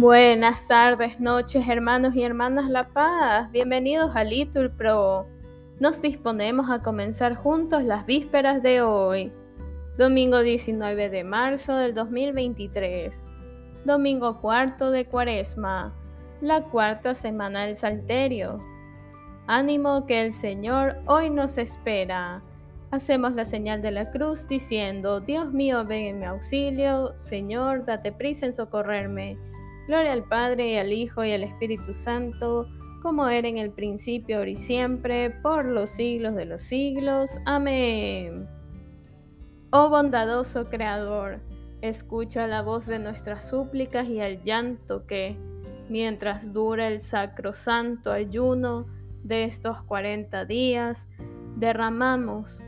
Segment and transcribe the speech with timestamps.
[0.00, 3.52] Buenas tardes, noches, hermanos y hermanas La Paz.
[3.52, 5.26] Bienvenidos a Litur Pro.
[5.78, 9.30] Nos disponemos a comenzar juntos las vísperas de hoy,
[9.98, 13.28] domingo 19 de marzo del 2023,
[13.84, 15.94] domingo cuarto de Cuaresma,
[16.40, 18.56] la cuarta semana del Salterio.
[19.48, 22.42] Ánimo que el Señor hoy nos espera.
[22.90, 28.12] Hacemos la señal de la cruz diciendo, Dios mío, ven en mi auxilio, Señor, date
[28.12, 29.36] prisa en socorrerme.
[29.86, 32.68] Gloria al Padre y al Hijo y al Espíritu Santo,
[33.02, 37.38] como era en el principio, ahora y siempre, por los siglos de los siglos.
[37.46, 38.46] Amén.
[39.72, 41.40] Oh bondadoso Creador,
[41.80, 45.36] escucha la voz de nuestras súplicas y el llanto que,
[45.88, 48.86] mientras dura el sacrosanto ayuno
[49.22, 51.08] de estos cuarenta días,
[51.56, 52.62] derramamos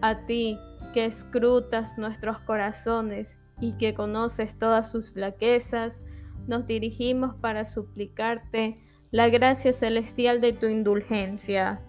[0.00, 0.58] a ti
[0.92, 6.04] que escrutas nuestros corazones y que conoces todas sus flaquezas,
[6.46, 8.78] nos dirigimos para suplicarte
[9.10, 11.80] la gracia celestial de tu indulgencia.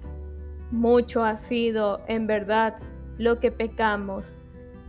[0.72, 2.76] Mucho ha sido, en verdad,
[3.18, 4.38] lo que pecamos,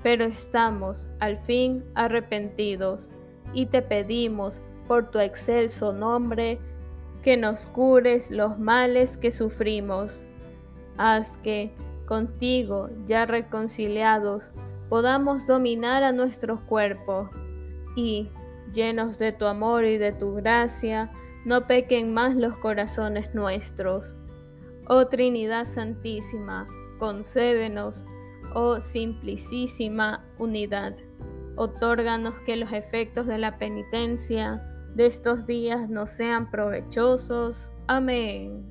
[0.02, 3.12] pero estamos al fin arrepentidos
[3.52, 6.58] y te pedimos por tu excelso nombre
[7.22, 10.24] que nos cures los males que sufrimos.
[10.96, 11.74] Haz que,
[12.06, 14.50] contigo ya reconciliados,
[14.88, 17.30] podamos dominar a nuestro cuerpo
[17.96, 18.28] y,
[18.72, 21.10] llenos de tu amor y de tu gracia,
[21.44, 24.18] no pequen más los corazones nuestros.
[24.88, 26.66] Oh Trinidad Santísima,
[26.98, 28.06] concédenos,
[28.54, 30.96] oh simplicísima unidad,
[31.56, 34.62] otórganos que los efectos de la penitencia
[34.94, 37.70] de estos días nos sean provechosos.
[37.86, 38.64] Amén.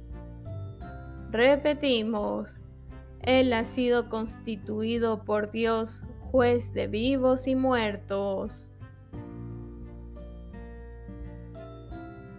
[1.32, 2.62] Repetimos,
[3.22, 8.70] Él ha sido constituido por Dios juez de vivos y muertos.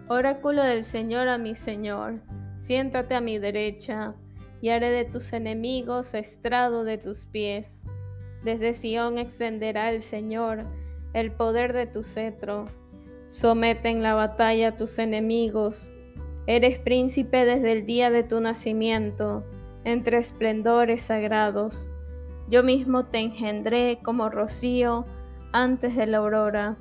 [0.08, 2.20] Oráculo del Señor a mi Señor,
[2.58, 4.14] siéntate a mi derecha,
[4.60, 7.82] y haré de tus enemigos estrado de tus pies.
[8.44, 10.64] Desde Sión extenderá el Señor
[11.12, 12.68] el poder de tu cetro.
[13.26, 15.92] Somete en la batalla a tus enemigos.
[16.46, 19.44] Eres príncipe desde el día de tu nacimiento,
[19.84, 21.88] entre esplendores sagrados.
[22.48, 25.04] Yo mismo te engendré como rocío
[25.52, 26.76] antes de la aurora.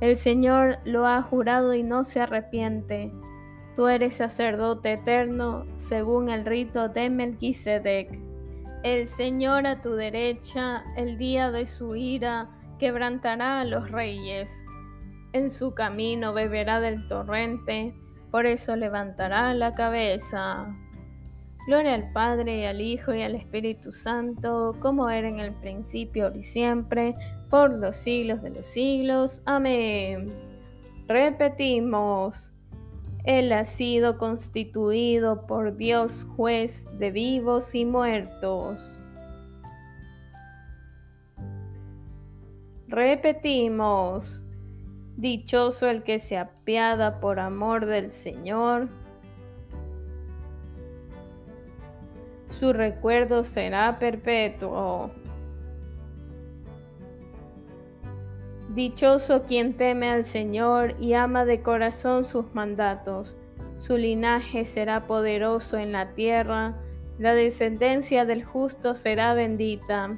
[0.00, 3.12] El Señor lo ha jurado y no se arrepiente.
[3.74, 8.20] Tú eres sacerdote eterno según el rito de Melquisedec.
[8.82, 14.64] El Señor a tu derecha, el día de su ira, quebrantará a los reyes.
[15.32, 17.94] En su camino beberá del torrente,
[18.30, 20.74] por eso levantará la cabeza.
[21.66, 26.26] Gloria al Padre, y al Hijo, y al Espíritu Santo, como era en el principio,
[26.26, 27.14] ahora y siempre,
[27.50, 29.42] por los siglos de los siglos.
[29.46, 30.26] Amén.
[31.08, 32.54] Repetimos,
[33.24, 39.00] Él ha sido constituido por Dios juez de vivos y muertos.
[42.86, 44.44] Repetimos,
[45.16, 48.88] dichoso el que se apiada por amor del Señor.
[52.58, 55.10] Su recuerdo será perpetuo.
[58.70, 63.36] Dichoso quien teme al Señor y ama de corazón sus mandatos.
[63.76, 66.80] Su linaje será poderoso en la tierra,
[67.18, 70.16] la descendencia del justo será bendita.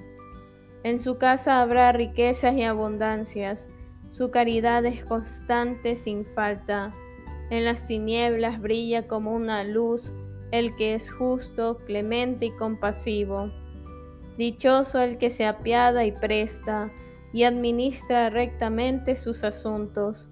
[0.84, 3.68] En su casa habrá riquezas y abundancias,
[4.08, 6.94] su caridad es constante sin falta.
[7.50, 10.12] En las tinieblas brilla como una luz
[10.50, 13.50] el que es justo, clemente y compasivo.
[14.36, 16.90] Dichoso el que se apiada y presta,
[17.32, 20.30] y administra rectamente sus asuntos.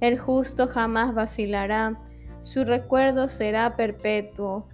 [0.00, 2.00] El justo jamás vacilará,
[2.40, 4.68] su recuerdo será perpetuo.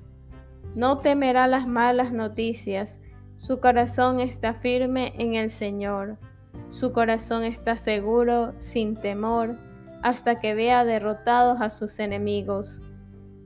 [0.75, 3.00] No temerá las malas noticias,
[3.37, 6.19] su corazón está firme en el Señor.
[6.71, 9.57] Su corazón está seguro, sin temor,
[10.03, 12.83] hasta que vea derrotados a sus enemigos.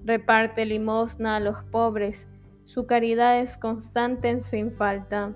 [0.04, 2.28] Reparte limosna a los pobres,
[2.64, 5.34] su caridad es constante sin falta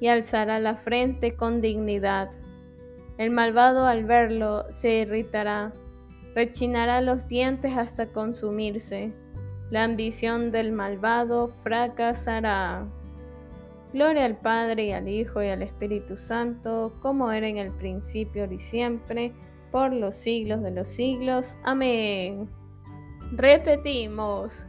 [0.00, 2.30] y alzará la frente con dignidad.
[3.18, 5.72] El malvado al verlo se irritará,
[6.34, 9.12] rechinará los dientes hasta consumirse.
[9.70, 12.86] La ambición del malvado fracasará.
[13.92, 18.50] Gloria al Padre y al Hijo y al Espíritu Santo, como era en el principio
[18.50, 19.32] y siempre,
[19.72, 21.56] por los siglos de los siglos.
[21.64, 22.48] Amén.
[23.32, 24.66] Repetimos,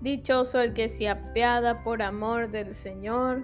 [0.00, 3.42] dichoso el que se apiada por amor del Señor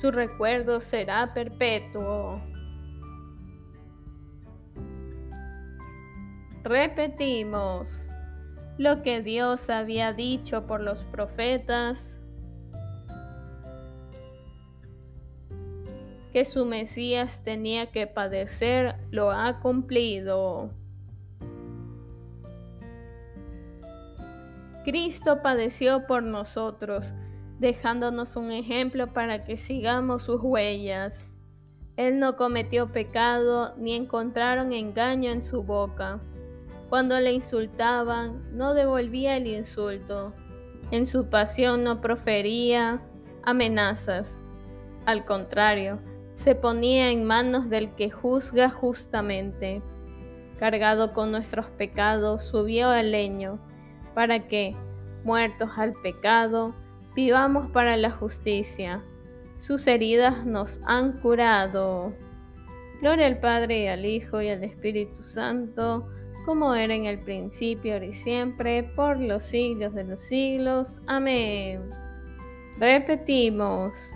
[0.00, 2.42] su recuerdo será perpetuo.
[6.62, 8.10] Repetimos
[8.76, 12.20] lo que Dios había dicho por los profetas,
[16.34, 20.74] que su Mesías tenía que padecer, lo ha cumplido.
[24.86, 27.12] Cristo padeció por nosotros,
[27.58, 31.28] dejándonos un ejemplo para que sigamos sus huellas.
[31.96, 36.20] Él no cometió pecado ni encontraron engaño en su boca.
[36.88, 40.32] Cuando le insultaban, no devolvía el insulto.
[40.92, 43.02] En su pasión no profería
[43.42, 44.44] amenazas.
[45.04, 45.98] Al contrario,
[46.30, 49.82] se ponía en manos del que juzga justamente.
[50.60, 53.58] Cargado con nuestros pecados, subió al leño,
[54.16, 54.74] para que,
[55.24, 56.74] muertos al pecado,
[57.14, 59.04] vivamos para la justicia.
[59.58, 62.14] Sus heridas nos han curado.
[63.02, 66.08] Gloria al Padre y al Hijo y al Espíritu Santo
[66.46, 71.02] como era en el principio, ahora y siempre, por los siglos de los siglos.
[71.06, 71.90] Amén.
[72.78, 74.14] Repetimos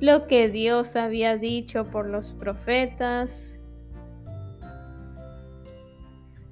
[0.00, 3.59] lo que Dios había dicho por los profetas,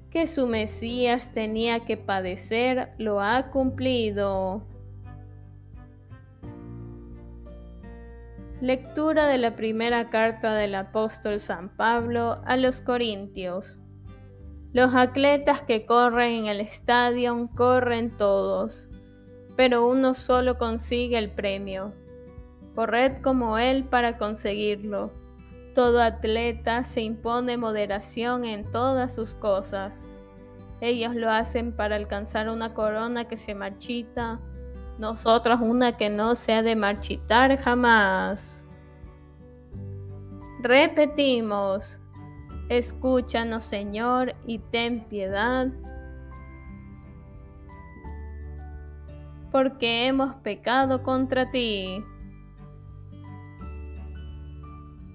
[0.09, 4.63] que su Mesías tenía que padecer, lo ha cumplido.
[8.59, 13.81] Lectura de la primera carta del apóstol San Pablo a los Corintios.
[14.73, 18.89] Los atletas que corren en el estadio corren todos,
[19.55, 21.93] pero uno solo consigue el premio.
[22.75, 25.13] Corred como él para conseguirlo.
[25.73, 30.09] Todo atleta se impone moderación en todas sus cosas.
[30.81, 34.39] Ellos lo hacen para alcanzar una corona que se marchita,
[34.97, 38.67] nosotros una que no se ha de marchitar jamás.
[40.61, 42.01] Repetimos,
[42.69, 45.69] Escúchanos, Señor, y ten piedad,
[49.51, 52.03] porque hemos pecado contra ti.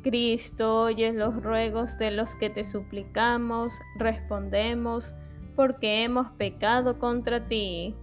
[0.04, 5.14] Cristo, oyes los ruegos de los que te suplicamos, respondemos,
[5.56, 7.94] porque hemos pecado contra ti.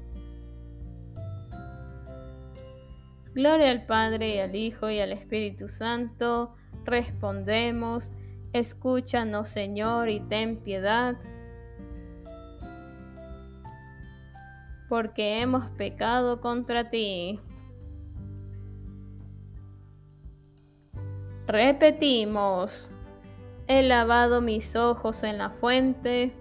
[3.36, 6.56] Gloria al Padre y al Hijo y al Espíritu Santo,
[6.86, 8.14] respondemos,
[8.52, 11.16] Escúchanos, Señor, y ten piedad,
[14.90, 17.40] porque hemos pecado contra ti.
[21.52, 22.94] Repetimos,
[23.68, 26.32] he lavado mis ojos en la fuente.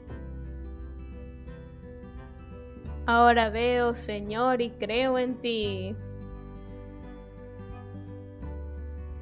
[3.07, 5.97] Ahora veo, Señor, y creo en ti.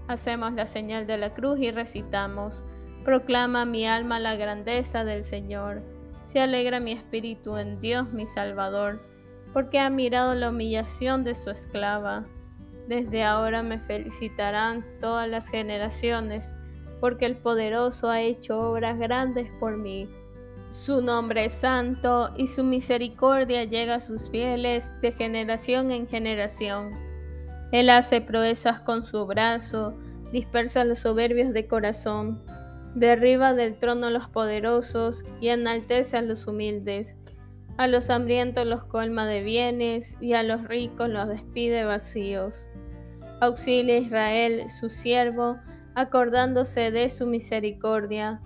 [0.08, 2.66] Hacemos la señal de la cruz y recitamos.
[3.02, 5.80] Proclama mi alma la grandeza del Señor.
[6.20, 9.00] Se alegra mi espíritu en Dios mi Salvador,
[9.54, 12.26] porque ha mirado la humillación de su esclava.
[12.88, 16.56] Desde ahora me felicitarán todas las generaciones,
[17.00, 20.08] porque el poderoso ha hecho obras grandes por mí.
[20.70, 26.98] Su nombre es santo y su misericordia llega a sus fieles de generación en generación.
[27.70, 29.96] Él hace proezas con su brazo,
[30.32, 32.42] dispersa los soberbios de corazón
[32.94, 37.16] derriba del trono a los poderosos y enaltece a los humildes.
[37.76, 42.66] A los hambrientos los colma de bienes y a los ricos los despide vacíos.
[43.40, 45.58] Auxilia a Israel, su siervo,
[45.94, 48.40] acordándose de su misericordia,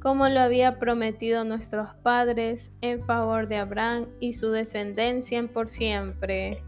[0.00, 5.68] como lo había prometido nuestros padres en favor de Abraham y su descendencia en por
[5.68, 6.62] siempre.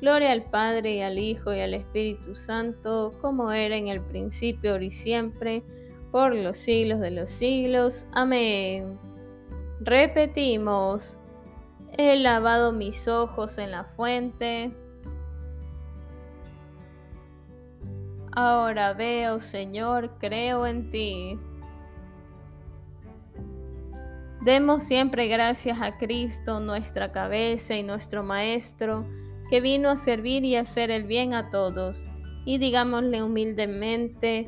[0.00, 4.72] Gloria al Padre y al Hijo y al Espíritu Santo, como era en el principio,
[4.72, 5.62] ahora y siempre,
[6.10, 8.06] por los siglos de los siglos.
[8.12, 8.98] Amén.
[9.80, 11.18] Repetimos,
[11.98, 14.72] he lavado mis ojos en la fuente.
[18.42, 21.38] Ahora veo, Señor, creo en ti.
[24.40, 29.04] Demos siempre gracias a Cristo, nuestra cabeza y nuestro Maestro,
[29.50, 32.06] que vino a servir y hacer el bien a todos.
[32.46, 34.46] Y digámosle humildemente,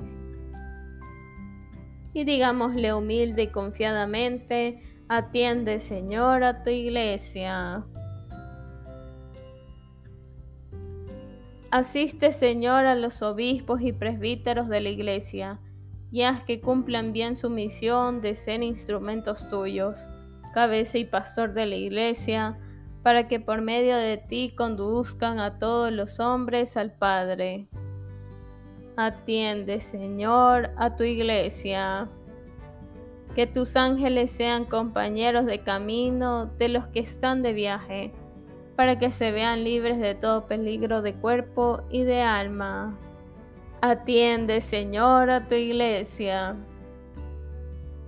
[2.15, 7.85] y digámosle humilde y confiadamente, atiende Señor a tu iglesia.
[11.73, 15.59] Asiste Señor a los obispos y presbíteros de la iglesia,
[16.11, 19.99] y haz que cumplan bien su misión de ser instrumentos tuyos,
[20.53, 22.59] cabeza y pastor de la iglesia,
[23.03, 27.69] para que por medio de ti conduzcan a todos los hombres al Padre.
[28.99, 32.11] Atiende, Señor, a tu iglesia.
[33.35, 38.13] Que tus ángeles sean compañeros de camino de los que están de viaje,
[38.77, 42.99] para que se vean libres de todo peligro de cuerpo y de alma.
[43.81, 46.57] Atiende, Señor, a tu iglesia.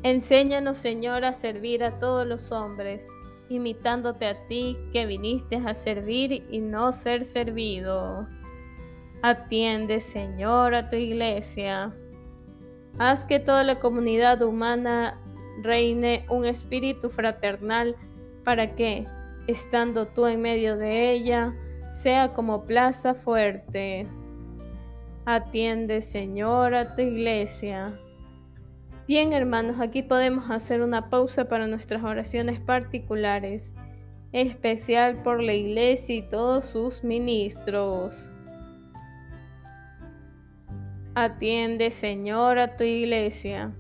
[0.03, 3.09] Enséñanos, Señor, a servir a todos los hombres,
[3.49, 8.29] imitándote a ti que viniste a servir y no ser servido.
[9.23, 11.95] Atiende, Señor, a tu iglesia.
[12.99, 15.19] Haz que toda la comunidad humana
[15.63, 17.97] reine un espíritu fraternal
[18.45, 19.07] para que,
[19.47, 21.55] estando tú en medio de ella,
[21.91, 24.07] sea como plaza fuerte.
[25.27, 27.99] Atiende, Señor, a tu iglesia.
[29.07, 33.75] Bien, hermanos, aquí podemos hacer una pausa para nuestras oraciones particulares,
[34.33, 38.29] especial por la iglesia y todos sus ministros.
[41.15, 43.73] Atiende, Señor, a tu iglesia.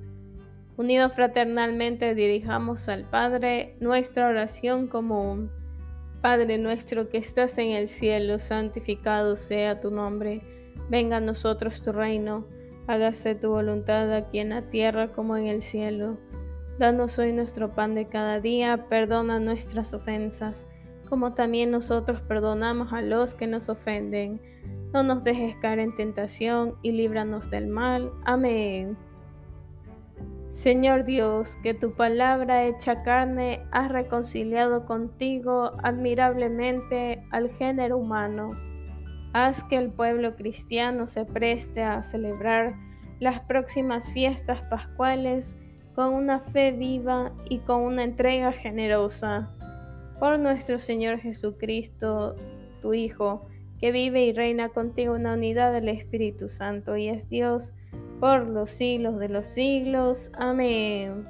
[0.76, 5.50] Unidos fraternalmente dirijamos al Padre nuestra oración común.
[6.20, 10.42] Padre nuestro que estás en el cielo, santificado sea tu nombre.
[10.88, 12.46] Venga a nosotros tu reino.
[12.86, 16.18] Hágase tu voluntad aquí en la tierra como en el cielo.
[16.78, 18.86] Danos hoy nuestro pan de cada día.
[18.88, 20.68] Perdona nuestras ofensas,
[21.08, 24.40] como también nosotros perdonamos a los que nos ofenden
[24.94, 28.12] no nos dejes caer en tentación y líbranos del mal.
[28.24, 28.96] Amén.
[30.54, 38.52] Señor Dios, que tu palabra hecha carne ha reconciliado contigo admirablemente al género humano.
[39.32, 42.76] Haz que el pueblo cristiano se preste a celebrar
[43.18, 45.56] las próximas fiestas pascuales
[45.96, 49.50] con una fe viva y con una entrega generosa.
[50.20, 52.36] Por nuestro Señor Jesucristo,
[52.80, 53.48] tu Hijo,
[53.80, 57.74] que vive y reina contigo en la unidad del Espíritu Santo y es Dios
[58.20, 60.30] por los siglos de los siglos.
[60.38, 61.24] Amén.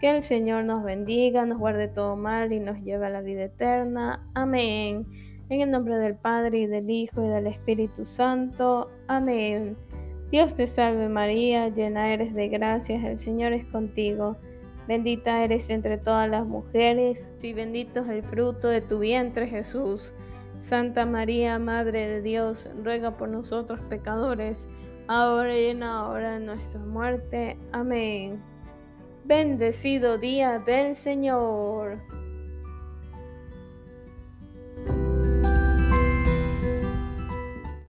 [0.00, 3.44] Que el Señor nos bendiga, nos guarde todo mal y nos lleve a la vida
[3.44, 4.28] eterna.
[4.34, 5.06] Amén.
[5.48, 8.90] En el nombre del Padre y del Hijo y del Espíritu Santo.
[9.08, 9.76] Amén.
[10.30, 14.36] Dios te salve María, llena eres de gracias, el Señor es contigo.
[14.88, 20.14] Bendita eres entre todas las mujeres y bendito es el fruto de tu vientre Jesús.
[20.58, 24.68] Santa María, Madre de Dios, ruega por nosotros pecadores,
[25.08, 27.58] ahora y en la hora de nuestra muerte.
[27.72, 28.42] Amén.
[29.24, 31.98] Bendecido día del Señor.